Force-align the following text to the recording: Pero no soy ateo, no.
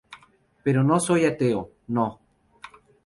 Pero 0.63 0.83
no 0.83 0.99
soy 0.99 1.25
ateo, 1.25 1.69
no. 1.85 2.19